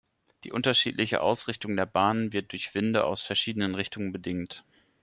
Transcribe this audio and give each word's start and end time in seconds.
Die 0.45 0.51
unterschiedliche 0.51 1.21
Ausrichtung 1.21 1.75
der 1.75 1.85
Bahnen 1.85 2.33
wird 2.33 2.53
durch 2.53 2.73
Winde 2.73 3.03
aus 3.05 3.21
verschiedenen 3.21 3.75
Richtungen 3.75 4.11
bedingt. 4.11 4.63